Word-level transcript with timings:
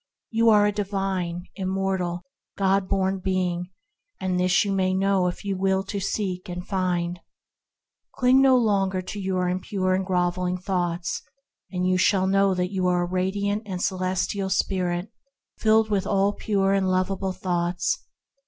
You 0.31 0.49
are 0.49 0.65
a 0.65 0.71
divine, 0.71 1.43
immortal, 1.55 2.23
God 2.57 2.89
born 2.89 3.19
being, 3.19 3.69
and 4.19 4.39
this 4.39 4.65
you 4.65 4.71
may 4.71 4.95
know 4.95 5.27
if 5.27 5.45
you 5.45 5.55
will 5.55 5.83
to 5.83 5.99
seek 5.99 6.49
and 6.49 6.65
find. 6.67 7.19
Cling 8.15 8.41
no 8.41 8.57
longer 8.57 9.03
to 9.03 9.19
your 9.19 9.47
impure 9.47 9.93
and 9.93 10.03
grovelling 10.03 10.57
thoughts, 10.57 11.21
and 11.71 11.87
you 11.87 11.97
shall 11.99 12.25
know 12.25 12.55
that 12.55 12.71
you 12.71 12.87
are 12.87 13.03
a 13.03 13.07
radiant 13.07 13.61
and 13.67 13.79
celestial 13.79 14.49
spirit, 14.49 15.11
filled 15.59 15.91
with 15.91 16.07
all 16.07 16.33
pure 16.33 16.73
and 16.73 16.89
lovable 16.89 17.31
thoughts. 17.33 18.03